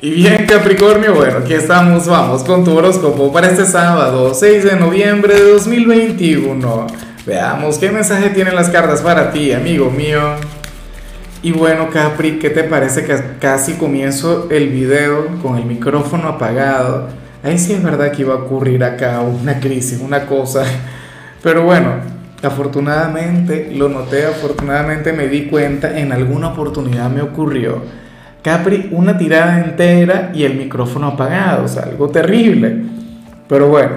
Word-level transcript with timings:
Y 0.00 0.10
bien 0.10 0.46
Capricornio, 0.46 1.12
bueno, 1.12 1.38
aquí 1.38 1.54
estamos, 1.54 2.06
vamos 2.06 2.44
con 2.44 2.62
tu 2.62 2.76
horóscopo 2.76 3.32
para 3.32 3.50
este 3.50 3.64
sábado, 3.64 4.32
6 4.32 4.62
de 4.62 4.76
noviembre 4.76 5.34
de 5.34 5.50
2021. 5.50 6.86
Veamos 7.26 7.78
qué 7.78 7.90
mensaje 7.90 8.30
tienen 8.30 8.54
las 8.54 8.68
cartas 8.68 9.02
para 9.02 9.32
ti, 9.32 9.52
amigo 9.52 9.90
mío. 9.90 10.20
Y 11.42 11.50
bueno 11.50 11.90
Capri, 11.90 12.38
¿qué 12.38 12.48
te 12.48 12.62
parece 12.62 13.04
que 13.04 13.18
casi 13.40 13.72
comienzo 13.72 14.46
el 14.52 14.68
video 14.68 15.26
con 15.42 15.58
el 15.58 15.64
micrófono 15.64 16.28
apagado? 16.28 17.08
Ahí 17.42 17.58
sí 17.58 17.72
es 17.72 17.82
verdad 17.82 18.12
que 18.12 18.22
iba 18.22 18.34
a 18.34 18.38
ocurrir 18.38 18.84
acá 18.84 19.20
una 19.20 19.58
crisis, 19.58 19.98
una 20.00 20.26
cosa. 20.26 20.62
Pero 21.42 21.64
bueno, 21.64 21.94
afortunadamente 22.40 23.72
lo 23.74 23.88
noté, 23.88 24.26
afortunadamente 24.26 25.12
me 25.12 25.26
di 25.26 25.46
cuenta, 25.46 25.98
en 25.98 26.12
alguna 26.12 26.50
oportunidad 26.50 27.10
me 27.10 27.20
ocurrió 27.20 27.82
Capri, 28.42 28.88
una 28.92 29.18
tirada 29.18 29.60
entera 29.64 30.30
y 30.34 30.44
el 30.44 30.54
micrófono 30.54 31.08
apagado, 31.08 31.64
o 31.64 31.68
sea, 31.68 31.82
algo 31.82 32.08
terrible. 32.08 32.84
Pero 33.48 33.68
bueno, 33.68 33.96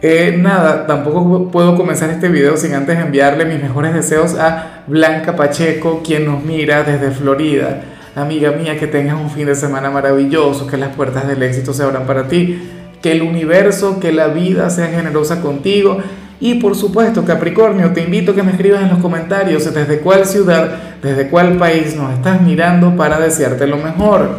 eh, 0.00 0.36
nada, 0.38 0.86
tampoco 0.86 1.50
puedo 1.50 1.76
comenzar 1.76 2.10
este 2.10 2.28
video 2.28 2.56
sin 2.56 2.74
antes 2.74 2.98
enviarle 2.98 3.44
mis 3.44 3.62
mejores 3.62 3.94
deseos 3.94 4.34
a 4.34 4.82
Blanca 4.86 5.36
Pacheco, 5.36 6.02
quien 6.04 6.24
nos 6.24 6.42
mira 6.42 6.82
desde 6.82 7.10
Florida. 7.10 7.82
Amiga 8.14 8.50
mía, 8.50 8.78
que 8.78 8.86
tengas 8.86 9.20
un 9.20 9.30
fin 9.30 9.46
de 9.46 9.54
semana 9.54 9.90
maravilloso, 9.90 10.66
que 10.66 10.76
las 10.76 10.94
puertas 10.94 11.28
del 11.28 11.42
éxito 11.42 11.72
se 11.72 11.82
abran 11.82 12.06
para 12.06 12.28
ti, 12.28 12.60
que 13.00 13.12
el 13.12 13.22
universo, 13.22 14.00
que 14.00 14.12
la 14.12 14.28
vida 14.28 14.70
sea 14.70 14.88
generosa 14.88 15.40
contigo 15.40 15.98
y 16.42 16.56
por 16.56 16.74
supuesto, 16.74 17.24
Capricornio, 17.24 17.92
te 17.92 18.02
invito 18.02 18.32
a 18.32 18.34
que 18.34 18.42
me 18.42 18.50
escribas 18.50 18.82
en 18.82 18.88
los 18.88 18.98
comentarios 18.98 19.72
desde 19.72 20.00
cuál 20.00 20.26
ciudad, 20.26 20.70
desde 21.00 21.28
cuál 21.28 21.56
país 21.56 21.94
nos 21.94 22.12
estás 22.12 22.42
mirando 22.42 22.96
para 22.96 23.20
desearte 23.20 23.64
lo 23.68 23.76
mejor. 23.76 24.38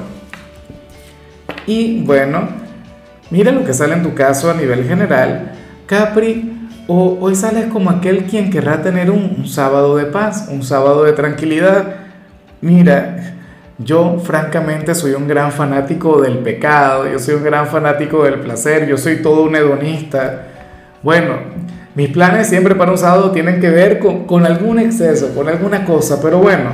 Y 1.66 2.04
bueno, 2.04 2.50
mira 3.30 3.54
lo 3.54 3.64
que 3.64 3.74
sale 3.74 3.94
en 3.94 4.04
tu 4.04 4.14
caso 4.14 4.52
a 4.52 4.54
nivel 4.54 4.86
general. 4.86 5.54
Capri, 5.86 6.68
o, 6.88 7.20
hoy 7.22 7.36
sales 7.36 7.68
como 7.68 7.90
aquel 7.90 8.26
quien 8.26 8.50
querrá 8.50 8.82
tener 8.82 9.10
un, 9.10 9.36
un 9.38 9.48
sábado 9.48 9.96
de 9.96 10.04
paz, 10.04 10.50
un 10.52 10.62
sábado 10.62 11.06
de 11.06 11.14
tranquilidad. 11.14 11.86
Mira, 12.60 13.38
yo 13.78 14.20
francamente 14.20 14.94
soy 14.94 15.14
un 15.14 15.26
gran 15.26 15.54
fanático 15.54 16.22
del 16.22 16.40
pecado, 16.40 17.10
yo 17.10 17.18
soy 17.18 17.36
un 17.36 17.46
gran 17.46 17.68
fanático 17.68 18.26
del 18.26 18.42
placer, 18.42 18.90
yo 18.90 18.98
soy 18.98 19.22
todo 19.22 19.44
un 19.44 19.56
hedonista. 19.56 20.48
Bueno, 21.02 21.54
mis 21.96 22.10
planes 22.10 22.48
siempre 22.48 22.76
para 22.76 22.92
un 22.92 22.98
sábado 22.98 23.32
tienen 23.32 23.62
que 23.62 23.70
ver 23.70 24.00
con, 24.00 24.46
algún 24.46 24.80
exceso, 24.80 25.34
con 25.36 25.48
alguna 25.48 25.86
cosa, 25.86 26.20
pero 26.22 26.40
bueno, 26.40 26.72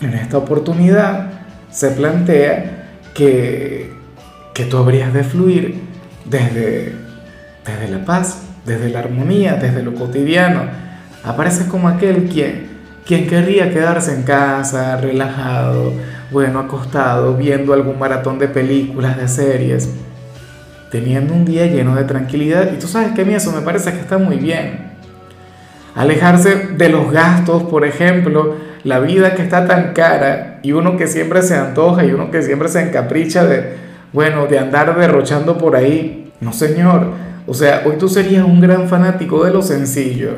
en 0.00 0.12
esta 0.12 0.36
oportunidad 0.36 1.30
se 1.70 1.90
plantea 1.90 2.98
que, 3.14 3.90
que 4.52 4.64
tú 4.66 4.76
habrías 4.76 5.14
de 5.14 5.24
fluir 5.24 5.80
desde, 6.26 6.92
desde 7.64 7.88
la 7.88 8.04
paz, 8.04 8.42
desde 8.66 8.90
la 8.90 8.98
armonía, 8.98 9.54
desde 9.54 9.82
lo 9.82 9.94
cotidiano. 9.94 10.64
Apareces 11.24 11.66
como 11.66 11.88
aquel 11.88 12.28
quien, 12.28 12.68
quien 13.06 13.26
querría 13.26 13.72
quedarse 13.72 14.14
en 14.14 14.24
casa, 14.24 14.98
relajado, 14.98 15.94
bueno, 16.30 16.58
acostado, 16.58 17.36
viendo 17.36 17.72
algún 17.72 17.98
maratón 17.98 18.38
de 18.38 18.48
películas, 18.48 19.16
de 19.16 19.28
series 19.28 19.88
teniendo 20.94 21.34
un 21.34 21.44
día 21.44 21.66
lleno 21.66 21.96
de 21.96 22.04
tranquilidad. 22.04 22.70
Y 22.72 22.78
tú 22.78 22.86
sabes 22.86 23.10
que 23.14 23.22
a 23.22 23.24
mí 23.24 23.34
eso 23.34 23.50
me 23.50 23.62
parece 23.62 23.90
que 23.90 23.98
está 23.98 24.16
muy 24.16 24.36
bien. 24.36 24.92
Alejarse 25.96 26.68
de 26.76 26.88
los 26.88 27.10
gastos, 27.10 27.64
por 27.64 27.84
ejemplo, 27.84 28.54
la 28.84 29.00
vida 29.00 29.34
que 29.34 29.42
está 29.42 29.66
tan 29.66 29.92
cara 29.92 30.60
y 30.62 30.70
uno 30.70 30.96
que 30.96 31.08
siempre 31.08 31.42
se 31.42 31.56
antoja 31.56 32.04
y 32.04 32.12
uno 32.12 32.30
que 32.30 32.42
siempre 32.42 32.68
se 32.68 32.80
encapricha 32.80 33.44
de, 33.44 33.74
bueno, 34.12 34.46
de 34.46 34.60
andar 34.60 34.96
derrochando 34.96 35.58
por 35.58 35.74
ahí. 35.74 36.30
No, 36.40 36.52
señor. 36.52 37.08
O 37.48 37.54
sea, 37.54 37.82
hoy 37.84 37.96
tú 37.98 38.08
serías 38.08 38.44
un 38.44 38.60
gran 38.60 38.88
fanático 38.88 39.44
de 39.44 39.52
lo 39.52 39.62
sencillo. 39.62 40.36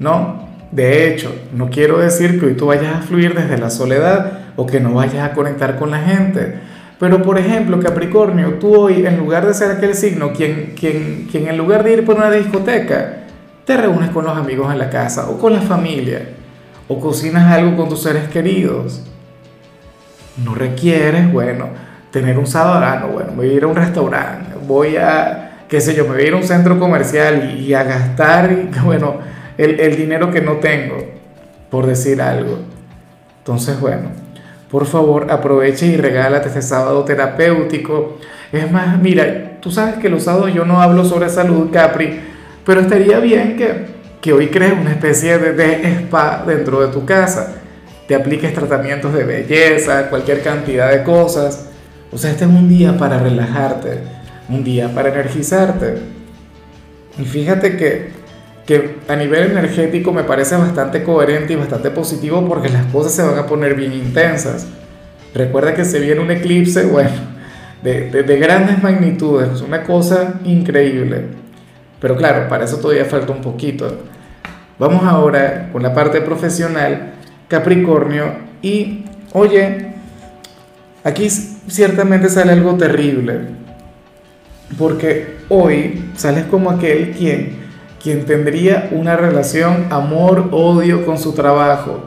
No, 0.00 0.48
de 0.72 1.06
hecho, 1.06 1.32
no 1.54 1.70
quiero 1.70 1.98
decir 1.98 2.40
que 2.40 2.46
hoy 2.46 2.54
tú 2.54 2.66
vayas 2.66 2.96
a 2.96 3.02
fluir 3.02 3.36
desde 3.36 3.56
la 3.56 3.70
soledad 3.70 4.32
o 4.56 4.66
que 4.66 4.80
no 4.80 4.94
vayas 4.94 5.30
a 5.30 5.32
conectar 5.32 5.78
con 5.78 5.92
la 5.92 6.00
gente 6.00 6.58
pero 7.00 7.22
por 7.22 7.38
ejemplo, 7.38 7.80
Capricornio, 7.80 8.58
tú 8.60 8.76
hoy 8.76 9.06
en 9.06 9.16
lugar 9.16 9.46
de 9.46 9.54
ser 9.54 9.70
aquel 9.70 9.94
signo 9.94 10.34
quien, 10.34 10.74
quien, 10.78 11.26
quien 11.30 11.48
en 11.48 11.56
lugar 11.56 11.82
de 11.82 11.94
ir 11.94 12.04
por 12.04 12.16
una 12.16 12.30
discoteca, 12.30 13.20
te 13.64 13.74
reúnes 13.78 14.10
con 14.10 14.26
los 14.26 14.36
amigos 14.36 14.70
en 14.70 14.78
la 14.78 14.90
casa 14.90 15.30
o 15.30 15.38
con 15.38 15.54
la 15.54 15.62
familia 15.62 16.28
o 16.88 17.00
cocinas 17.00 17.50
algo 17.50 17.74
con 17.74 17.88
tus 17.88 18.02
seres 18.02 18.28
queridos. 18.28 19.02
No 20.44 20.54
requieres, 20.54 21.32
bueno, 21.32 21.68
tener 22.10 22.38
un 22.38 22.46
sábado, 22.46 22.84
ah, 22.84 22.98
no, 23.00 23.08
bueno, 23.08 23.32
voy 23.34 23.48
a 23.48 23.52
ir 23.54 23.64
a 23.64 23.66
un 23.68 23.76
restaurante, 23.76 24.56
voy 24.66 24.98
a, 24.98 25.64
qué 25.70 25.80
sé 25.80 25.94
yo, 25.94 26.04
me 26.04 26.10
voy 26.10 26.22
a 26.24 26.26
ir 26.26 26.34
a 26.34 26.36
un 26.36 26.42
centro 26.42 26.78
comercial 26.78 27.58
y, 27.58 27.72
a 27.72 27.82
gastar, 27.82 28.54
bueno, 28.84 29.20
el, 29.56 29.80
el 29.80 29.96
dinero 29.96 30.30
que 30.30 30.42
no 30.42 30.56
tengo, 30.56 30.98
por 31.70 31.86
decir 31.86 32.20
algo. 32.20 32.58
Entonces, 33.38 33.80
bueno, 33.80 34.10
por 34.70 34.86
favor, 34.86 35.30
aproveche 35.30 35.86
y 35.86 35.96
regálate 35.96 36.48
este 36.48 36.62
sábado 36.62 37.04
terapéutico. 37.04 38.18
Es 38.52 38.70
más, 38.70 39.00
mira, 39.00 39.58
tú 39.60 39.70
sabes 39.70 39.96
que 39.96 40.08
los 40.08 40.24
sábados 40.24 40.54
yo 40.54 40.64
no 40.64 40.80
hablo 40.80 41.04
sobre 41.04 41.28
salud, 41.28 41.70
Capri, 41.72 42.20
pero 42.64 42.80
estaría 42.80 43.18
bien 43.18 43.56
que, 43.56 43.86
que 44.20 44.32
hoy 44.32 44.48
crees 44.48 44.74
una 44.74 44.92
especie 44.92 45.38
de, 45.38 45.52
de 45.54 45.88
spa 46.02 46.44
dentro 46.46 46.80
de 46.86 46.92
tu 46.92 47.04
casa. 47.04 47.54
Te 48.06 48.14
apliques 48.14 48.54
tratamientos 48.54 49.12
de 49.12 49.24
belleza, 49.24 50.08
cualquier 50.08 50.42
cantidad 50.42 50.90
de 50.90 51.02
cosas. 51.02 51.68
O 52.12 52.18
sea, 52.18 52.30
este 52.30 52.44
es 52.44 52.50
un 52.50 52.68
día 52.68 52.96
para 52.96 53.18
relajarte, 53.18 53.98
un 54.48 54.62
día 54.62 54.92
para 54.94 55.08
energizarte. 55.08 55.98
Y 57.18 57.24
fíjate 57.24 57.76
que 57.76 58.19
que 58.70 58.98
a 59.08 59.16
nivel 59.16 59.50
energético 59.50 60.12
me 60.12 60.22
parece 60.22 60.54
bastante 60.54 61.02
coherente 61.02 61.54
y 61.54 61.56
bastante 61.56 61.90
positivo 61.90 62.46
porque 62.46 62.68
las 62.68 62.86
cosas 62.86 63.12
se 63.12 63.20
van 63.20 63.36
a 63.36 63.44
poner 63.44 63.74
bien 63.74 63.92
intensas. 63.92 64.68
Recuerda 65.34 65.74
que 65.74 65.84
se 65.84 65.98
viene 65.98 66.20
un 66.20 66.30
eclipse, 66.30 66.84
bueno, 66.84 67.10
de, 67.82 68.10
de, 68.22 68.38
grandes 68.38 68.80
magnitudes, 68.80 69.60
una 69.60 69.82
cosa 69.82 70.34
increíble. 70.44 71.24
Pero 71.98 72.16
claro, 72.16 72.48
para 72.48 72.64
eso 72.64 72.76
todavía 72.76 73.06
falta 73.06 73.32
un 73.32 73.40
poquito. 73.40 74.02
Vamos 74.78 75.02
ahora 75.02 75.70
con 75.72 75.82
la 75.82 75.92
parte 75.92 76.20
profesional, 76.20 77.14
Capricornio, 77.48 78.34
y 78.62 79.04
oye, 79.32 79.94
aquí 81.02 81.28
ciertamente 81.28 82.28
sale 82.28 82.52
algo 82.52 82.76
terrible, 82.76 83.40
porque 84.78 85.38
hoy 85.48 86.12
sales 86.14 86.44
como 86.44 86.70
aquel 86.70 87.10
quien 87.18 87.69
quien 88.02 88.24
tendría 88.24 88.88
una 88.92 89.16
relación 89.16 89.86
amor-odio 89.90 91.04
con 91.04 91.18
su 91.18 91.34
trabajo. 91.34 92.00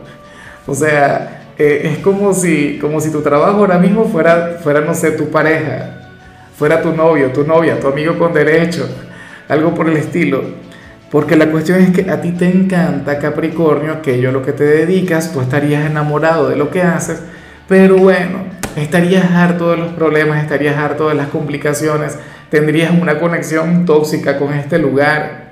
O 0.65 0.73
sea, 0.73 1.43
eh, 1.57 1.91
es 1.93 1.99
como 1.99 2.33
si, 2.33 2.79
como 2.79 2.99
si 2.99 3.11
tu 3.11 3.21
trabajo 3.21 3.59
ahora 3.59 3.77
mismo 3.77 4.05
fuera, 4.05 4.57
fuera, 4.61 4.81
no 4.81 4.93
sé, 4.95 5.11
tu 5.11 5.29
pareja, 5.29 6.09
fuera 6.57 6.81
tu 6.81 6.93
novio, 6.93 7.31
tu 7.31 7.43
novia, 7.45 7.79
tu 7.79 7.87
amigo 7.87 8.17
con 8.17 8.33
derecho, 8.33 8.87
algo 9.47 9.73
por 9.73 9.87
el 9.87 9.97
estilo. 9.97 10.63
Porque 11.11 11.35
la 11.35 11.51
cuestión 11.51 11.79
es 11.79 11.91
que 11.91 12.09
a 12.09 12.21
ti 12.21 12.31
te 12.31 12.47
encanta 12.47 13.19
Capricornio, 13.19 13.93
aquello 13.93 14.29
a 14.29 14.31
lo 14.31 14.41
que 14.41 14.51
te 14.51 14.63
dedicas, 14.63 15.31
tú 15.31 15.41
estarías 15.41 15.85
enamorado 15.85 16.49
de 16.49 16.55
lo 16.55 16.71
que 16.71 16.81
haces, 16.81 17.21
pero 17.67 17.97
bueno, 17.97 18.45
estarías 18.75 19.31
harto 19.31 19.69
de 19.69 19.77
los 19.77 19.93
problemas, 19.93 20.41
estarías 20.41 20.75
harto 20.75 21.09
de 21.09 21.15
las 21.15 21.27
complicaciones, 21.27 22.17
tendrías 22.49 22.91
una 22.99 23.19
conexión 23.19 23.85
tóxica 23.85 24.39
con 24.39 24.53
este 24.53 24.79
lugar 24.79 25.42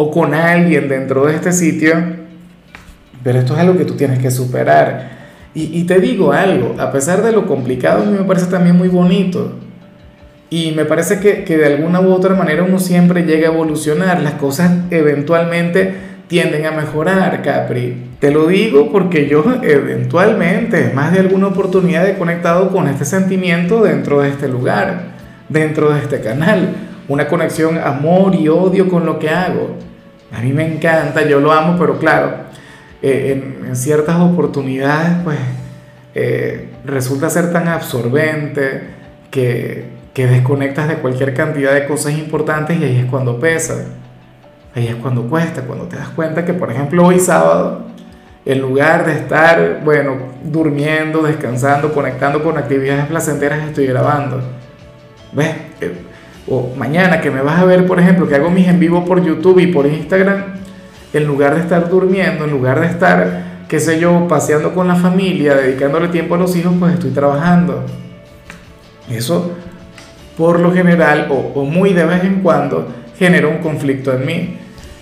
o 0.00 0.10
con 0.10 0.32
alguien 0.32 0.88
dentro 0.88 1.26
de 1.26 1.34
este 1.34 1.52
sitio, 1.52 1.92
pero 3.22 3.38
esto 3.38 3.52
es 3.52 3.60
algo 3.60 3.76
que 3.76 3.84
tú 3.84 3.96
tienes 3.96 4.18
que 4.18 4.30
superar. 4.30 5.10
Y, 5.52 5.82
te 5.84 6.00
digo 6.00 6.32
algo, 6.32 6.74
a 6.78 6.90
pesar 6.90 7.22
de 7.22 7.32
lo 7.32 7.46
complicado, 7.46 8.02
a 8.02 8.06
mí 8.06 8.16
me 8.16 8.24
parece 8.24 8.46
también 8.46 8.76
muy 8.76 8.88
bonito. 8.88 9.58
Y 10.48 10.72
me 10.72 10.86
parece 10.86 11.20
que, 11.20 11.44
que 11.44 11.58
de 11.58 11.66
alguna 11.66 12.00
u 12.00 12.12
otra 12.12 12.34
manera 12.34 12.62
uno 12.62 12.78
siempre 12.78 13.24
llega 13.24 13.48
a 13.48 13.52
evolucionar, 13.52 14.22
las 14.22 14.34
cosas 14.34 14.72
eventualmente 14.90 15.92
tienden 16.28 16.64
a 16.64 16.70
mejorar, 16.70 17.42
Capri. 17.42 18.06
Te 18.20 18.30
lo 18.30 18.46
digo 18.46 18.90
porque 18.90 19.28
yo 19.28 19.44
eventualmente, 19.62 20.92
más 20.94 21.12
de 21.12 21.18
alguna 21.18 21.48
oportunidad, 21.48 22.08
he 22.08 22.16
conectado 22.16 22.70
con 22.70 22.88
este 22.88 23.04
sentimiento 23.04 23.82
dentro 23.82 24.22
de 24.22 24.30
este 24.30 24.48
lugar, 24.48 25.10
dentro 25.50 25.92
de 25.92 25.98
este 25.98 26.20
canal. 26.20 26.74
Una 27.06 27.28
conexión 27.28 27.76
amor 27.76 28.34
y 28.34 28.48
odio 28.48 28.88
con 28.88 29.04
lo 29.04 29.18
que 29.18 29.28
hago. 29.28 29.89
A 30.32 30.40
mí 30.40 30.52
me 30.52 30.66
encanta, 30.66 31.26
yo 31.26 31.40
lo 31.40 31.52
amo, 31.52 31.76
pero 31.78 31.98
claro, 31.98 32.32
eh, 33.02 33.60
en, 33.66 33.76
ciertas 33.76 34.16
oportunidades 34.20 35.18
pues 35.24 35.38
eh, 36.14 36.68
resulta 36.84 37.30
ser 37.30 37.52
tan 37.52 37.68
absorbente 37.68 38.82
que, 39.30 39.90
que 40.12 40.26
desconectas 40.26 40.88
de 40.88 40.96
cualquier 40.96 41.34
cantidad 41.34 41.72
de 41.72 41.86
cosas 41.86 42.14
importantes 42.14 42.78
y 42.80 42.84
ahí 42.84 42.98
es 42.98 43.06
cuando 43.06 43.38
pesa. 43.38 43.86
Ahí 44.74 44.86
es 44.86 44.96
cuando 44.96 45.22
cuesta, 45.28 45.62
cuando 45.62 45.86
te 45.86 45.96
das 45.96 46.10
cuenta 46.10 46.44
que, 46.44 46.54
por 46.54 46.70
ejemplo, 46.70 47.04
hoy 47.06 47.18
sábado, 47.18 47.86
En 48.46 48.60
lugar 48.60 49.04
de 49.04 49.12
estar, 49.12 49.80
bueno, 49.84 50.16
durmiendo, 50.42 51.22
descansando, 51.22 51.92
conectando 51.92 52.42
con 52.42 52.56
actividades 52.56 53.06
placenteras, 53.06 53.68
estoy 53.68 53.86
grabando. 53.86 54.40
¿Ves? 55.32 55.56
O 56.50 56.74
mañana 56.76 57.20
que 57.20 57.30
me 57.30 57.42
vas 57.42 57.60
a 57.60 57.64
ver, 57.64 57.86
por 57.86 58.00
ejemplo, 58.00 58.26
que 58.26 58.34
hago 58.34 58.50
mis 58.50 58.66
en 58.66 58.80
vivo 58.80 59.04
por 59.04 59.24
YouTube 59.24 59.60
y 59.60 59.68
por 59.68 59.86
Instagram, 59.86 60.46
en 61.12 61.24
lugar 61.24 61.54
de 61.54 61.60
estar 61.60 61.88
durmiendo, 61.88 62.44
en 62.44 62.50
lugar 62.50 62.80
de 62.80 62.88
estar, 62.88 63.44
qué 63.68 63.78
sé 63.78 64.00
yo, 64.00 64.26
paseando 64.26 64.74
con 64.74 64.88
la 64.88 64.96
familia, 64.96 65.54
dedicándole 65.54 66.08
tiempo 66.08 66.34
a 66.34 66.38
los 66.38 66.56
hijos, 66.56 66.74
pues 66.76 66.94
estoy 66.94 67.12
trabajando. 67.12 67.84
Eso, 69.08 69.52
por 70.36 70.58
lo 70.58 70.72
general, 70.72 71.28
o, 71.30 71.64
muy 71.64 71.92
de 71.92 72.04
vez 72.04 72.24
en 72.24 72.42
cuando, 72.42 72.88
genera 73.16 73.46
un 73.46 73.58
conflicto 73.58 74.12
en 74.12 74.26
mí. 74.26 74.56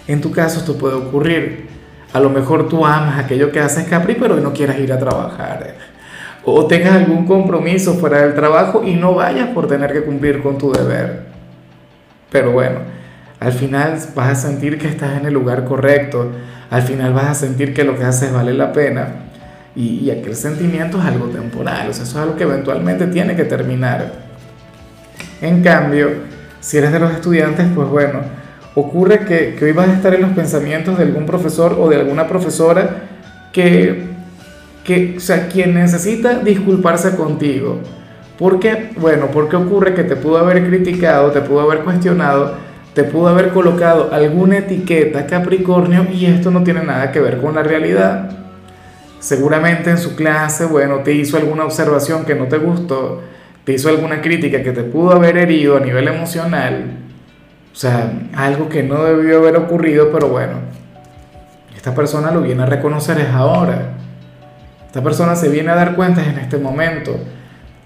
En 0.07 0.21
tu 0.21 0.31
caso 0.31 0.59
esto 0.59 0.77
puede 0.77 0.97
ocurrir. 0.97 1.67
A 2.13 2.21
lo 2.21 2.29
mejor 2.29 2.69
tú 2.69 2.85
amas 2.85 3.19
aquello 3.19 3.51
que 3.51 3.61
haces 3.61 3.87
Capri, 3.89 4.17
pero 4.21 4.37
no 4.37 4.53
quieras 4.53 4.79
ir 4.81 4.93
a 4.93 4.99
trabajar. 4.99 5.77
O 6.45 6.67
tengas 6.67 6.93
algún 6.93 7.27
compromiso 7.27 7.95
fuera 7.95 8.23
del 8.23 8.35
trabajo 8.35 8.83
y 8.85 8.97
no 8.97 9.15
vayas 9.15 9.49
por 9.49 9.67
tener 9.67 9.95
que 9.95 10.03
cumplir 10.03 10.43
con 10.43 10.59
tu 10.59 10.73
deber. 10.73 11.28
Pero 12.31 12.53
bueno, 12.53 12.81
al 13.41 13.53
final 13.53 13.99
vas 14.15 14.29
a 14.31 14.35
sentir 14.35 14.79
que 14.79 14.89
estás 14.89 15.19
en 15.19 15.27
el 15.27 15.35
lugar 15.35 15.65
correcto. 15.65 16.31
Al 16.71 16.83
final 16.83 17.13
vas 17.13 17.27
a 17.27 17.35
sentir 17.35 17.73
que 17.73 17.85
lo 17.85 17.97
que 17.97 18.05
haces 18.05 18.33
vale 18.33 18.53
la 18.53 18.73
pena. 18.73 19.09
Y, 19.77 20.11
aquel 20.11 20.35
sentimiento 20.35 20.99
es 20.99 21.05
algo 21.05 21.27
temporal. 21.27 21.89
O 21.89 21.93
sea, 21.93 22.03
eso 22.03 22.19
es 22.19 22.23
algo 22.25 22.37
que 22.37 22.43
eventualmente 22.43 23.07
tiene 23.07 23.37
que 23.37 23.45
terminar. 23.45 24.13
En 25.41 25.63
cambio, 25.63 26.11
si 26.61 26.79
eres 26.79 26.93
de 26.93 26.99
los 26.99 27.13
estudiantes, 27.13 27.67
pues 27.75 27.89
bueno, 27.89 28.21
ocurre 28.75 29.21
que, 29.21 29.55
que 29.55 29.67
hoy 29.67 29.73
vas 29.73 29.89
a 29.89 29.95
estar 29.95 30.13
en 30.15 30.23
los 30.23 30.33
pensamientos 30.33 30.99
de 30.99 31.05
algún 31.05 31.27
profesor 31.27 31.77
o 31.79 31.89
de 31.89 31.97
alguna 31.97 32.27
profesora 32.27 33.03
que, 33.53 34.03
que, 34.83 35.15
o 35.17 35.21
sea, 35.21 35.47
quien 35.47 35.75
necesita 35.75 36.41
disculparse 36.41 37.15
contigo. 37.15 37.81
¿Por 38.39 38.61
qué? 38.61 38.91
Bueno, 38.97 39.29
porque 39.33 39.57
ocurre 39.57 39.95
que 39.95 40.05
te 40.05 40.17
pudo 40.17 40.39
haber 40.39 40.67
criticado, 40.67 41.33
te 41.33 41.41
pudo 41.41 41.63
haber 41.63 41.81
cuestionado, 41.81 42.55
te 42.95 43.05
pudo 43.05 43.29
haber 43.29 43.51
colocado 43.51 44.11
alguna 44.13 44.59
etiqueta 44.59 45.27
Capricornio 45.27 46.07
y 46.13 46.27
esto 46.27 46.51
no 46.51 46.63
tiene 46.63 46.85
nada 46.85 47.11
que 47.11 47.21
ver 47.21 47.39
con 47.39 47.55
la 47.55 47.63
realidad. 47.63 48.31
Seguramente 49.19 49.91
en 49.91 49.99
su 49.99 50.15
clase, 50.15 50.67
bueno, 50.67 50.99
te 50.99 51.13
hizo 51.13 51.37
alguna 51.37 51.65
observación 51.65 52.25
que 52.25 52.37
no 52.37 52.47
te 52.47 52.59
gustó, 52.59 53.23
te 53.65 53.73
hizo 53.73 53.89
alguna 53.89 54.21
crítica 54.21 54.63
que 54.63 54.71
te 54.71 54.85
pudo 54.85 55.13
haber 55.13 55.37
herido 55.37 55.77
a 55.77 55.81
nivel 55.81 56.07
emocional 56.07 57.09
o 57.79 57.81
sea, 57.81 58.11
algo 58.35 58.69
que 58.69 58.83
no 58.83 59.05
debió 59.05 59.39
haber 59.39 59.55
ocurrido, 59.55 60.11
pero 60.11 60.27
bueno, 60.27 60.55
esta 61.77 61.95
persona 61.95 62.33
lo 62.33 62.41
viene 62.41 62.65
a 62.65 62.67
reconocer 62.67 63.21
es 63.21 63.29
ahora. 63.29 63.91
Esta 64.85 65.01
persona 65.01 65.37
se 65.37 65.49
viene 65.49 65.71
a 65.71 65.77
dar 65.77 65.95
cuenta 65.95 66.25
en 66.25 66.41
este 66.41 66.59
momento. 66.59 67.17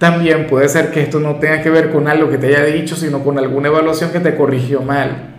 También 0.03 0.49
puede 0.49 0.69
ser 0.69 0.91
que 0.91 1.01
esto 1.01 1.21
no 1.21 1.37
tenga 1.37 1.63
que 1.63 1.71
ver 1.71 1.93
con 1.93 2.09
algo 2.09 2.29
que 2.29 2.37
te 2.37 2.49
haya 2.49 2.65
dicho, 2.65 2.97
sino 2.97 3.23
con 3.23 3.39
alguna 3.39 3.69
evaluación 3.69 4.11
que 4.11 4.19
te 4.19 4.35
corrigió 4.35 4.83
mal. 4.83 5.31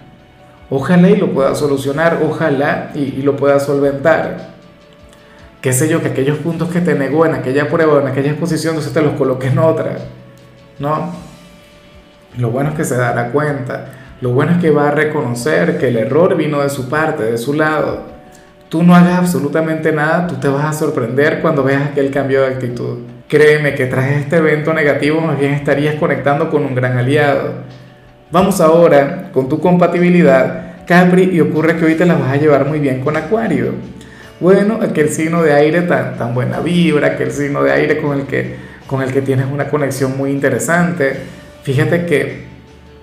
Ojalá 0.69 1.09
y 1.09 1.17
lo 1.17 1.33
pueda 1.33 1.53
solucionar, 1.53 2.21
ojalá 2.23 2.91
y, 2.95 3.21
lo 3.23 3.35
pueda 3.35 3.59
solventar. 3.59 4.53
Qué 5.59 5.73
sé 5.73 5.89
yo, 5.89 6.01
que 6.01 6.07
aquellos 6.07 6.37
puntos 6.37 6.69
que 6.69 6.79
te 6.79 6.95
negó 6.95 7.25
en 7.25 7.33
aquella 7.33 7.67
prueba, 7.67 7.99
en 7.99 8.07
aquella 8.07 8.29
exposición, 8.29 8.75
entonces 8.75 8.93
te 8.93 9.01
los 9.01 9.15
coloques 9.15 9.51
en 9.51 9.59
otra. 9.59 9.97
¿No? 10.79 11.13
Lo 12.37 12.49
bueno 12.49 12.69
es 12.69 12.75
que 12.77 12.85
se 12.85 12.95
dará 12.95 13.31
cuenta. 13.31 13.87
Lo 14.21 14.29
bueno 14.29 14.53
es 14.53 14.59
que 14.59 14.71
va 14.71 14.87
a 14.87 14.91
reconocer 14.91 15.77
que 15.77 15.89
el 15.89 15.97
error 15.97 16.37
vino 16.37 16.61
de 16.61 16.69
su 16.69 16.87
parte, 16.87 17.23
de 17.23 17.37
su 17.37 17.53
lado. 17.53 18.03
Tú 18.69 18.81
no 18.81 18.95
hagas 18.95 19.19
absolutamente 19.19 19.91
nada, 19.91 20.25
tú 20.25 20.35
te 20.35 20.47
vas 20.47 20.63
a 20.63 20.71
sorprender 20.71 21.41
cuando 21.41 21.65
veas 21.65 21.89
aquel 21.89 22.11
cambio 22.11 22.43
de 22.43 22.47
actitud. 22.47 23.12
Créeme 23.33 23.73
que 23.73 23.87
tras 23.87 24.11
este 24.11 24.35
evento 24.35 24.75
negativo 24.75 25.19
más 25.19 25.39
bien 25.39 25.53
estarías 25.53 25.95
conectando 25.95 26.51
con 26.51 26.63
un 26.65 26.75
gran 26.75 26.99
aliado. 26.99 27.63
Vamos 28.29 28.61
ahora 28.61 29.31
con 29.33 29.49
tu 29.49 29.59
compatibilidad, 29.59 30.85
Capri, 30.85 31.31
y 31.33 31.41
ocurre 31.41 31.75
que 31.75 31.85
hoy 31.85 31.95
te 31.95 32.05
la 32.05 32.13
vas 32.13 32.31
a 32.31 32.35
llevar 32.35 32.67
muy 32.67 32.77
bien 32.77 32.99
con 33.01 33.17
Acuario. 33.17 33.73
Bueno, 34.39 34.77
aquel 34.83 35.09
signo 35.09 35.41
de 35.41 35.51
aire 35.51 35.81
tan, 35.81 36.15
tan 36.15 36.35
buena 36.35 36.59
vibra, 36.59 37.07
aquel 37.07 37.31
signo 37.31 37.63
de 37.63 37.71
aire 37.71 37.97
con 37.97 38.19
el, 38.19 38.27
que, 38.27 38.55
con 38.85 39.01
el 39.01 39.11
que 39.11 39.23
tienes 39.23 39.47
una 39.51 39.67
conexión 39.67 40.15
muy 40.15 40.29
interesante. 40.29 41.15
Fíjate 41.63 42.05
que 42.05 42.43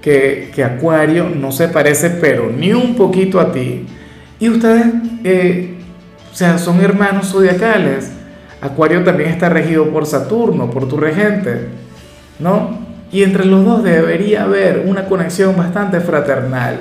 que, 0.01 0.65
Acuario 0.65 1.29
no 1.29 1.51
se 1.51 1.67
parece 1.67 2.09
pero 2.09 2.53
ni 2.57 2.73
un 2.73 2.95
poquito 2.95 3.41
a 3.41 3.51
ti. 3.51 3.85
Y 4.39 4.49
ustedes, 4.49 4.87
eh, 5.25 5.75
o 6.33 6.37
sea, 6.37 6.57
son 6.57 6.81
hermanos 6.81 7.33
zodiacales. 7.33 8.20
Acuario 8.61 9.03
también 9.05 9.31
está 9.31 9.49
regido 9.49 9.89
por 9.91 10.05
Saturno, 10.07 10.71
por 10.71 10.87
tu 10.89 10.97
regente, 10.97 11.69
¿no? 12.39 12.79
Y 13.11 13.23
entre 13.23 13.45
los 13.45 13.65
dos 13.65 13.83
debería 13.83 14.45
haber 14.45 14.85
una 14.87 15.07
conexión 15.07 15.57
bastante 15.57 16.01
fraternal. 16.01 16.79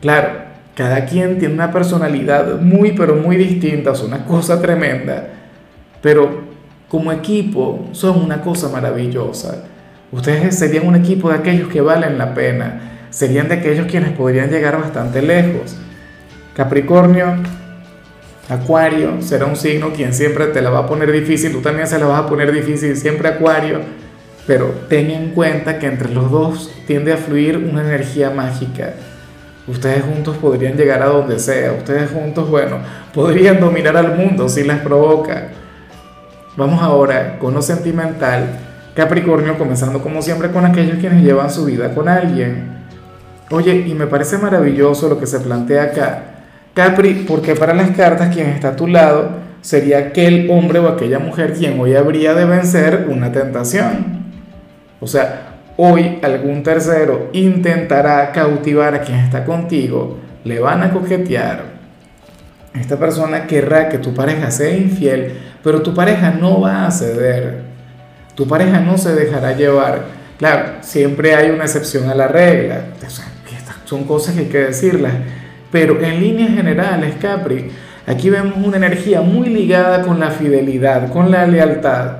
Claro, 0.00 0.30
cada 0.74 1.04
quien 1.04 1.38
tiene 1.38 1.54
una 1.54 1.70
personalidad 1.70 2.60
muy, 2.60 2.92
pero 2.92 3.16
muy 3.16 3.36
distinta, 3.36 3.92
es 3.92 4.02
una 4.02 4.24
cosa 4.24 4.62
tremenda. 4.62 5.28
Pero 6.00 6.42
como 6.88 7.12
equipo 7.12 7.88
son 7.92 8.22
una 8.22 8.40
cosa 8.40 8.68
maravillosa. 8.68 9.64
Ustedes 10.10 10.58
serían 10.58 10.86
un 10.86 10.96
equipo 10.96 11.30
de 11.30 11.36
aquellos 11.36 11.68
que 11.68 11.80
valen 11.80 12.18
la 12.18 12.34
pena, 12.34 13.06
serían 13.10 13.48
de 13.48 13.54
aquellos 13.54 13.86
quienes 13.86 14.12
podrían 14.12 14.50
llegar 14.50 14.78
bastante 14.78 15.20
lejos. 15.20 15.76
Capricornio, 16.54 17.36
Acuario 18.48 19.22
será 19.22 19.46
un 19.46 19.56
signo 19.56 19.92
quien 19.92 20.12
siempre 20.12 20.46
te 20.46 20.60
la 20.60 20.70
va 20.70 20.80
a 20.80 20.86
poner 20.86 21.12
difícil, 21.12 21.52
tú 21.52 21.60
también 21.60 21.86
se 21.86 21.98
la 21.98 22.06
vas 22.06 22.24
a 22.24 22.26
poner 22.26 22.52
difícil, 22.52 22.96
siempre 22.96 23.28
Acuario, 23.28 23.80
pero 24.46 24.66
ten 24.88 25.10
en 25.10 25.30
cuenta 25.30 25.78
que 25.78 25.86
entre 25.86 26.10
los 26.12 26.30
dos 26.30 26.72
tiende 26.86 27.12
a 27.12 27.16
fluir 27.16 27.56
una 27.56 27.82
energía 27.82 28.30
mágica. 28.30 28.94
Ustedes 29.68 30.02
juntos 30.02 30.36
podrían 30.38 30.76
llegar 30.76 31.02
a 31.02 31.06
donde 31.06 31.38
sea, 31.38 31.72
ustedes 31.72 32.10
juntos, 32.10 32.50
bueno, 32.50 32.78
podrían 33.14 33.60
dominar 33.60 33.96
al 33.96 34.16
mundo 34.16 34.48
si 34.48 34.64
les 34.64 34.78
provoca. 34.78 35.48
Vamos 36.56 36.82
ahora 36.82 37.38
con 37.38 37.54
lo 37.54 37.62
sentimental 37.62 38.58
Capricornio, 38.94 39.56
comenzando 39.56 40.02
como 40.02 40.20
siempre 40.20 40.50
con 40.50 40.66
aquellos 40.66 40.98
quienes 40.98 41.22
llevan 41.22 41.50
su 41.50 41.64
vida 41.64 41.94
con 41.94 42.08
alguien. 42.08 42.82
Oye, 43.50 43.84
y 43.86 43.94
me 43.94 44.06
parece 44.06 44.36
maravilloso 44.36 45.08
lo 45.08 45.18
que 45.18 45.26
se 45.26 45.40
plantea 45.40 45.84
acá. 45.84 46.31
Capri, 46.74 47.24
porque 47.28 47.54
para 47.54 47.74
las 47.74 47.90
cartas 47.90 48.34
quien 48.34 48.48
está 48.48 48.68
a 48.68 48.76
tu 48.76 48.86
lado 48.86 49.42
sería 49.60 49.98
aquel 49.98 50.50
hombre 50.50 50.78
o 50.78 50.88
aquella 50.88 51.18
mujer 51.18 51.52
quien 51.52 51.78
hoy 51.78 51.94
habría 51.94 52.34
de 52.34 52.46
vencer 52.46 53.06
una 53.10 53.30
tentación. 53.30 54.22
O 55.00 55.06
sea, 55.06 55.58
hoy 55.76 56.18
algún 56.22 56.62
tercero 56.62 57.28
intentará 57.32 58.32
cautivar 58.32 58.94
a 58.94 59.02
quien 59.02 59.18
está 59.18 59.44
contigo, 59.44 60.18
le 60.44 60.60
van 60.60 60.82
a 60.82 60.90
coquetear. 60.90 61.72
Esta 62.74 62.96
persona 62.96 63.46
querrá 63.46 63.90
que 63.90 63.98
tu 63.98 64.14
pareja 64.14 64.50
sea 64.50 64.74
infiel, 64.74 65.38
pero 65.62 65.82
tu 65.82 65.94
pareja 65.94 66.30
no 66.30 66.60
va 66.60 66.86
a 66.86 66.90
ceder. 66.90 67.60
Tu 68.34 68.48
pareja 68.48 68.80
no 68.80 68.96
se 68.96 69.14
dejará 69.14 69.52
llevar. 69.52 70.04
Claro, 70.38 70.76
siempre 70.80 71.34
hay 71.34 71.50
una 71.50 71.64
excepción 71.64 72.08
a 72.08 72.14
la 72.14 72.28
regla. 72.28 72.84
son 73.84 74.04
cosas 74.04 74.34
que 74.34 74.40
hay 74.40 74.46
que 74.46 74.58
decirlas. 74.58 75.12
Pero 75.72 76.00
en 76.00 76.20
líneas 76.20 76.50
generales, 76.50 77.16
Capri, 77.20 77.72
aquí 78.06 78.30
vemos 78.30 78.54
una 78.64 78.76
energía 78.76 79.20
muy 79.22 79.48
ligada 79.48 80.02
con 80.02 80.20
la 80.20 80.30
fidelidad, 80.30 81.10
con 81.10 81.32
la 81.32 81.48
lealtad. 81.48 82.12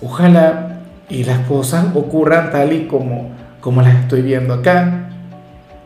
Ojalá 0.00 0.78
y 1.08 1.24
las 1.24 1.40
cosas 1.40 1.86
ocurran 1.94 2.52
tal 2.52 2.72
y 2.72 2.86
como, 2.86 3.32
como 3.60 3.82
las 3.82 3.96
estoy 3.96 4.22
viendo 4.22 4.54
acá. 4.54 5.08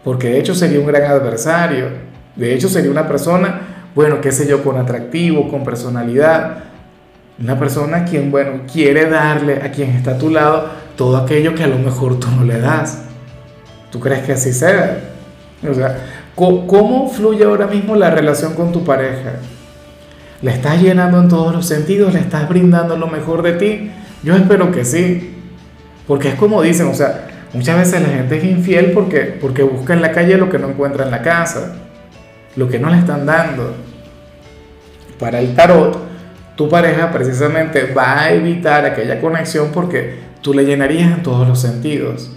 Porque 0.05 0.29
de 0.29 0.41
hecho 0.41 0.55
sería 0.55 0.81
un 0.81 0.87
gran 0.87 1.11
adversario. 1.11 1.87
De 2.37 2.53
hecho 2.53 2.69
sería 2.69 2.91
una 2.91 3.09
persona, 3.09 3.61
bueno, 3.95 4.21
qué 4.21 4.33
sé 4.33 4.47
yo, 4.47 4.63
con 4.63 4.77
atractivo, 4.77 5.49
con 5.49 5.65
personalidad 5.65 6.65
una 7.43 7.59
persona 7.59 8.05
quien, 8.05 8.31
bueno, 8.31 8.63
quiere 8.71 9.09
darle 9.09 9.63
a 9.63 9.73
quien 9.73 9.91
está 9.91 10.13
a 10.13 10.19
tu 10.19 10.31
lado 10.31 10.69
todo 10.97 11.17
aquello 11.17 11.55
que 11.55 11.65
a 11.65 11.67
lo 11.67 11.79
mejor 11.79 12.21
tú 12.21 12.29
no 12.31 12.45
le 12.45 12.61
das. 12.61 13.03
¿Tú 13.91 13.99
crees 13.99 14.21
que 14.25 14.33
así 14.33 14.53
sea? 14.53 15.01
O 15.69 15.75
sea, 15.75 15.99
¿cómo 16.35 17.11
fluye 17.11 17.45
ahora 17.45 17.67
mismo 17.67 17.95
la 17.97 18.11
relación 18.11 18.55
con 18.55 18.73
tu 18.73 18.85
pareja? 18.85 19.35
¿Le 20.43 20.51
estás 20.51 20.83
llenando 20.83 21.21
en 21.21 21.29
todos 21.29 21.55
los 21.55 21.67
sentidos? 21.67 22.15
¿Le 22.15 22.21
estás 22.21 22.49
brindando 22.49 22.97
lo 22.97 23.07
mejor 23.07 23.43
de 23.43 23.53
ti? 23.53 23.91
Yo 24.25 24.35
espero 24.35 24.73
que 24.73 24.85
sí. 24.85 25.35
Porque 26.07 26.31
es 26.31 26.35
como 26.35 26.61
dicen, 26.63 26.89
o 26.89 26.95
sea, 26.95 27.29
muchas 27.53 27.79
veces 27.79 28.03
la 28.03 28.09
gente 28.09 28.39
es 28.39 28.45
infiel 28.45 28.91
porque, 28.93 29.39
porque 29.41 29.63
busca 29.63 29.93
en 29.93 30.03
la 30.03 30.11
calle 30.11 30.37
lo 30.37 30.51
que 30.51 30.59
no 30.59 30.69
encuentra 30.69 31.05
en 31.05 31.13
la 31.13 31.23
casa, 31.23 31.77
lo 32.57 32.69
que 32.69 32.81
no 32.81 32.91
le 32.91 32.99
están 32.99 33.25
dando. 33.25 33.73
Para 35.19 35.39
el 35.39 35.55
tarot, 35.55 35.97
tu 36.57 36.69
pareja 36.69 37.13
precisamente 37.13 37.93
va 37.93 38.21
a 38.21 38.33
evitar 38.33 38.85
aquella 38.85 39.21
conexión 39.21 39.71
porque 39.73 40.19
tú 40.41 40.53
le 40.53 40.65
llenarías 40.65 41.13
en 41.13 41.23
todos 41.23 41.47
los 41.47 41.61
sentidos. 41.61 42.33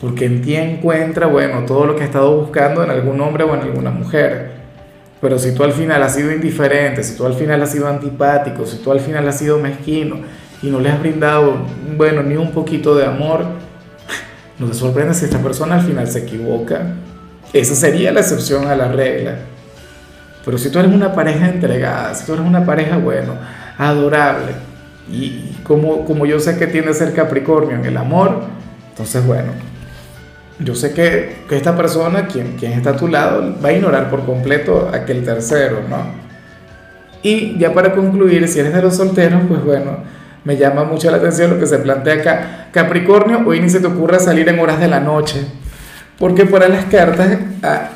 Porque 0.00 0.24
en 0.24 0.40
ti 0.40 0.56
encuentra, 0.56 1.26
bueno, 1.26 1.64
todo 1.66 1.84
lo 1.84 1.94
que 1.94 2.02
ha 2.02 2.06
estado 2.06 2.34
buscando 2.36 2.82
en 2.82 2.90
algún 2.90 3.20
hombre 3.20 3.44
o 3.44 3.54
en 3.54 3.60
alguna 3.60 3.90
mujer. 3.90 4.52
Pero 5.20 5.38
si 5.38 5.52
tú 5.54 5.62
al 5.62 5.72
final 5.72 6.02
has 6.02 6.14
sido 6.14 6.32
indiferente, 6.32 7.02
si 7.02 7.16
tú 7.16 7.26
al 7.26 7.34
final 7.34 7.62
has 7.62 7.72
sido 7.72 7.86
antipático, 7.86 8.64
si 8.64 8.78
tú 8.78 8.90
al 8.90 9.00
final 9.00 9.28
has 9.28 9.38
sido 9.38 9.58
mezquino 9.58 10.16
y 10.62 10.70
no 10.70 10.80
le 10.80 10.88
has 10.88 10.98
brindado, 10.98 11.66
bueno, 11.96 12.22
ni 12.22 12.36
un 12.36 12.52
poquito 12.52 12.96
de 12.96 13.04
amor, 13.04 13.44
no 14.58 14.66
te 14.66 14.74
sorprendes 14.74 15.18
si 15.18 15.26
esta 15.26 15.38
persona 15.38 15.74
al 15.74 15.82
final 15.82 16.06
se 16.08 16.20
equivoca. 16.20 16.94
Esa 17.52 17.74
sería 17.74 18.12
la 18.12 18.20
excepción 18.20 18.68
a 18.68 18.76
la 18.76 18.88
regla. 18.88 19.36
Pero 20.44 20.56
si 20.56 20.70
tú 20.70 20.78
eres 20.78 20.92
una 20.92 21.12
pareja 21.12 21.48
entregada, 21.48 22.14
si 22.14 22.24
tú 22.24 22.32
eres 22.32 22.46
una 22.46 22.64
pareja, 22.64 22.96
bueno, 22.96 23.34
adorable, 23.76 24.52
y 25.10 25.56
como, 25.64 26.06
como 26.06 26.24
yo 26.24 26.40
sé 26.40 26.56
que 26.56 26.66
tiene 26.66 26.94
ser 26.94 27.12
Capricornio 27.12 27.76
en 27.76 27.84
el 27.84 27.96
amor, 27.96 28.44
entonces 28.90 29.26
bueno, 29.26 29.52
yo 30.62 30.74
sé 30.74 30.92
que, 30.92 31.36
esta 31.50 31.76
persona, 31.76 32.26
quien, 32.26 32.56
quien 32.56 32.72
está 32.72 32.90
a 32.90 32.96
tu 32.96 33.08
lado, 33.08 33.56
va 33.64 33.70
a 33.70 33.72
ignorar 33.72 34.10
por 34.10 34.24
completo 34.24 34.90
a 34.92 34.96
aquel 34.96 35.24
tercero, 35.24 35.82
¿no? 35.88 36.20
Y 37.22 37.58
ya 37.58 37.72
para 37.72 37.92
concluir, 37.92 38.46
si 38.48 38.60
eres 38.60 38.74
de 38.74 38.82
los 38.82 38.96
solteros, 38.96 39.42
pues 39.48 39.62
bueno, 39.64 39.98
me 40.44 40.56
llama 40.56 40.84
mucho 40.84 41.10
la 41.10 41.18
atención 41.18 41.50
lo 41.50 41.58
que 41.58 41.66
se 41.66 41.78
plantea 41.78 42.14
acá. 42.14 42.68
Capricornio, 42.72 43.42
hoy 43.46 43.60
ni 43.60 43.68
se 43.68 43.80
te 43.80 43.86
ocurra 43.86 44.18
salir 44.18 44.48
en 44.48 44.58
horas 44.58 44.80
de 44.80 44.88
la 44.88 45.00
noche, 45.00 45.44
porque 46.18 46.46
para 46.46 46.68
las 46.68 46.86
cartas, 46.86 47.38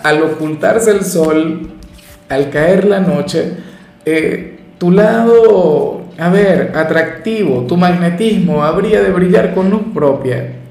al 0.02 0.22
ocultarse 0.22 0.90
el 0.90 1.04
sol, 1.04 1.70
al 2.28 2.50
caer 2.50 2.86
la 2.86 3.00
noche, 3.00 3.52
eh, 4.04 4.58
tu 4.78 4.90
lado, 4.90 6.02
a 6.18 6.28
ver, 6.28 6.72
atractivo, 6.74 7.66
tu 7.66 7.76
magnetismo 7.76 8.64
habría 8.64 9.02
de 9.02 9.10
brillar 9.10 9.54
con 9.54 9.70
luz 9.70 9.82
propia. 9.94 10.63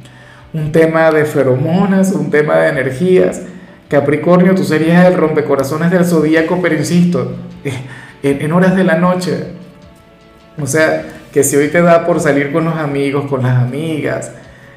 Un 0.54 0.72
tema 0.72 1.12
de 1.12 1.26
feromonas, 1.26 2.12
un 2.12 2.30
tema 2.30 2.58
de 2.58 2.70
energías. 2.70 3.42
Capricornio, 3.90 4.54
tú 4.54 4.64
serías 4.64 5.06
el 5.06 5.16
rompecorazones 5.16 5.90
del 5.90 6.06
zodíaco, 6.06 6.60
pero 6.62 6.76
insisto, 6.76 7.36
en, 8.22 8.52
horas 8.52 8.76
de 8.76 8.84
la 8.84 8.98
noche. 8.98 9.48
O 10.62 10.68
sea, 10.68 11.06
que 11.32 11.44
si 11.44 11.56
hoy 11.56 11.70
te 11.70 11.82
da 11.82 12.06
por 12.06 12.20
salir 12.20 12.52
con 12.52 12.66
los 12.66 12.76
amigos, 12.76 13.26
con 13.28 13.42
las 13.42 13.58
amigas, 13.58 14.32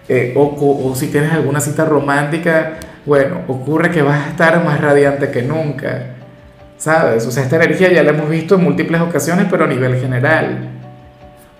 eh, 0.08 0.32
o, 0.34 0.56
o, 0.82 0.94
si 0.94 1.08
tienes 1.08 1.32
alguna 1.32 1.60
cita 1.60 1.84
romántica, 1.84 2.78
bueno, 3.04 3.42
ocurre 3.46 3.90
que 3.90 4.00
vas 4.00 4.26
a 4.26 4.30
estar 4.30 4.64
más 4.64 4.80
radiante 4.80 5.30
que 5.30 5.42
nunca, 5.42 6.14
¿sabes? 6.78 7.26
O 7.26 7.30
sea, 7.30 7.42
esta 7.42 7.56
energía 7.56 7.92
ya 7.92 8.02
la 8.02 8.10
hemos 8.10 8.30
visto 8.30 8.54
en 8.54 8.64
múltiples 8.64 9.00
ocasiones, 9.02 9.46
pero 9.50 9.64
a 9.64 9.68
nivel 9.68 10.00
general. 10.00 10.75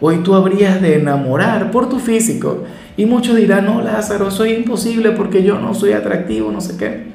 Hoy 0.00 0.18
tú 0.18 0.34
habrías 0.34 0.82
de 0.82 0.96
enamorar 0.96 1.70
por 1.70 1.88
tu 1.88 1.98
físico. 1.98 2.64
Y 2.96 3.06
muchos 3.06 3.36
dirán, 3.36 3.64
no, 3.66 3.80
Lázaro, 3.80 4.30
soy 4.30 4.52
imposible 4.52 5.12
porque 5.12 5.42
yo 5.42 5.58
no 5.58 5.74
soy 5.74 5.92
atractivo, 5.92 6.52
no 6.52 6.60
sé 6.60 6.76
qué. 6.76 7.06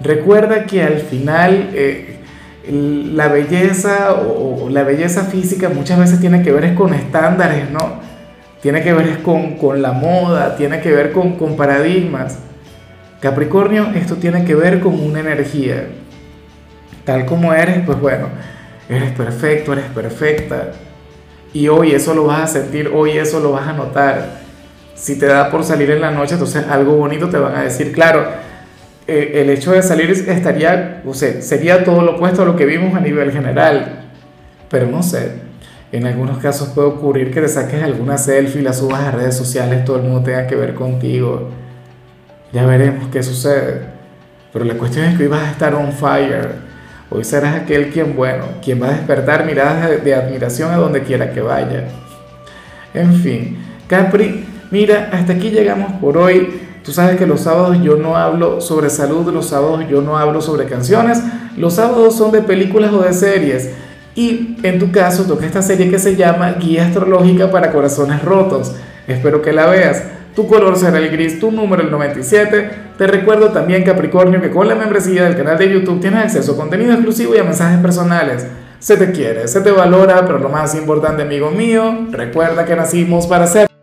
Recuerda 0.00 0.66
que 0.66 0.82
al 0.82 0.98
final 0.98 1.70
eh, 1.74 2.20
la 2.70 3.28
belleza 3.28 4.14
o, 4.14 4.68
la 4.70 4.82
belleza 4.84 5.24
física 5.24 5.68
muchas 5.68 5.98
veces 5.98 6.20
tiene 6.20 6.42
que 6.42 6.52
ver 6.52 6.74
con 6.74 6.94
estándares, 6.94 7.70
¿no? 7.70 8.00
Tiene 8.62 8.82
que 8.82 8.92
ver 8.92 9.22
con, 9.22 9.56
con 9.56 9.82
la 9.82 9.92
moda, 9.92 10.56
tiene 10.56 10.80
que 10.80 10.90
ver 10.90 11.12
con, 11.12 11.36
con 11.36 11.56
paradigmas. 11.56 12.38
Capricornio, 13.20 13.88
esto 13.94 14.16
tiene 14.16 14.44
que 14.44 14.54
ver 14.54 14.80
con 14.80 14.98
una 14.98 15.20
energía. 15.20 15.88
Tal 17.04 17.26
como 17.26 17.52
eres, 17.52 17.80
pues 17.84 18.00
bueno, 18.00 18.28
eres 18.88 19.10
perfecto, 19.12 19.72
eres 19.72 19.86
perfecta. 19.86 20.72
Y 21.52 21.68
hoy 21.68 21.92
eso 21.92 22.14
lo 22.14 22.24
vas 22.24 22.42
a 22.42 22.60
sentir, 22.60 22.90
hoy 22.94 23.12
eso 23.12 23.40
lo 23.40 23.52
vas 23.52 23.66
a 23.66 23.72
notar. 23.72 24.40
Si 24.94 25.18
te 25.18 25.26
da 25.26 25.50
por 25.50 25.64
salir 25.64 25.90
en 25.90 26.00
la 26.00 26.10
noche, 26.10 26.34
entonces 26.34 26.66
algo 26.68 26.94
bonito 26.96 27.28
te 27.28 27.38
van 27.38 27.56
a 27.56 27.62
decir. 27.62 27.92
Claro, 27.92 28.24
eh, 29.06 29.42
el 29.42 29.50
hecho 29.50 29.72
de 29.72 29.82
salir 29.82 30.10
estaría, 30.10 31.02
o 31.04 31.14
sea, 31.14 31.42
sería 31.42 31.82
todo 31.84 32.02
lo 32.02 32.16
opuesto 32.16 32.42
a 32.42 32.44
lo 32.44 32.54
que 32.54 32.66
vimos 32.66 32.94
a 32.94 33.00
nivel 33.00 33.32
general. 33.32 34.10
Pero 34.68 34.86
no 34.86 35.02
sé, 35.02 35.32
en 35.90 36.06
algunos 36.06 36.38
casos 36.38 36.68
puede 36.68 36.88
ocurrir 36.88 37.32
que 37.32 37.40
te 37.40 37.48
saques 37.48 37.82
alguna 37.82 38.16
selfie, 38.16 38.62
la 38.62 38.72
subas 38.72 39.02
a 39.02 39.10
redes 39.10 39.36
sociales, 39.36 39.84
todo 39.84 39.96
el 39.96 40.02
mundo 40.02 40.22
tenga 40.22 40.46
que 40.46 40.54
ver 40.54 40.74
contigo. 40.74 41.48
Ya 42.52 42.64
veremos 42.66 43.08
qué 43.10 43.22
sucede. 43.22 43.82
Pero 44.52 44.64
la 44.64 44.74
cuestión 44.74 45.06
es 45.06 45.16
que 45.16 45.24
hoy 45.24 45.28
vas 45.28 45.48
a 45.48 45.50
estar 45.50 45.74
on 45.74 45.92
fire. 45.92 46.69
Hoy 47.12 47.24
serás 47.24 47.56
aquel 47.56 47.90
quien, 47.90 48.14
bueno, 48.14 48.44
quien 48.62 48.80
va 48.80 48.86
a 48.86 48.92
despertar 48.92 49.44
miradas 49.44 50.04
de 50.04 50.14
admiración 50.14 50.72
a 50.72 50.76
donde 50.76 51.02
quiera 51.02 51.32
que 51.32 51.40
vaya. 51.40 51.88
En 52.94 53.14
fin, 53.14 53.58
Capri, 53.88 54.44
mira, 54.70 55.10
hasta 55.12 55.32
aquí 55.32 55.50
llegamos 55.50 55.92
por 56.00 56.16
hoy. 56.16 56.60
Tú 56.84 56.92
sabes 56.92 57.16
que 57.16 57.26
los 57.26 57.40
sábados 57.40 57.78
yo 57.82 57.96
no 57.96 58.16
hablo 58.16 58.60
sobre 58.60 58.90
salud, 58.90 59.28
los 59.32 59.48
sábados 59.48 59.84
yo 59.90 60.00
no 60.02 60.16
hablo 60.16 60.40
sobre 60.40 60.66
canciones, 60.66 61.20
los 61.56 61.74
sábados 61.74 62.16
son 62.16 62.30
de 62.30 62.42
películas 62.42 62.92
o 62.92 63.02
de 63.02 63.12
series. 63.12 63.70
Y 64.14 64.56
en 64.62 64.78
tu 64.78 64.92
caso 64.92 65.24
toca 65.24 65.46
esta 65.46 65.62
serie 65.62 65.90
que 65.90 65.98
se 65.98 66.14
llama 66.14 66.52
Guía 66.52 66.86
Astrológica 66.86 67.50
para 67.50 67.72
Corazones 67.72 68.22
Rotos. 68.22 68.72
Espero 69.08 69.42
que 69.42 69.52
la 69.52 69.66
veas. 69.66 70.04
Tu 70.34 70.46
color 70.46 70.76
será 70.76 70.98
el 70.98 71.10
gris, 71.10 71.40
tu 71.40 71.50
número 71.50 71.82
el 71.82 71.90
97. 71.90 72.70
Te 72.96 73.06
recuerdo 73.06 73.50
también, 73.50 73.82
Capricornio, 73.82 74.40
que 74.40 74.50
con 74.50 74.68
la 74.68 74.74
membresía 74.74 75.24
del 75.24 75.36
canal 75.36 75.58
de 75.58 75.70
YouTube 75.72 76.00
tienes 76.00 76.24
acceso 76.24 76.52
a 76.52 76.56
contenido 76.56 76.92
exclusivo 76.92 77.34
y 77.34 77.38
a 77.38 77.44
mensajes 77.44 77.80
personales. 77.80 78.46
Se 78.78 78.96
te 78.96 79.12
quiere, 79.12 79.48
se 79.48 79.60
te 79.60 79.70
valora, 79.70 80.24
pero 80.26 80.38
lo 80.38 80.48
más 80.48 80.74
importante, 80.74 81.22
amigo 81.22 81.50
mío, 81.50 82.06
recuerda 82.10 82.64
que 82.64 82.76
nacimos 82.76 83.26
para 83.26 83.46
ser 83.46 83.70